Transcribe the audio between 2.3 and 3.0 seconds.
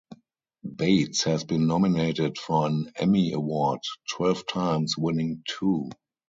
for an